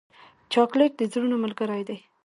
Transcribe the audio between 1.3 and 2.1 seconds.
ملګری دی.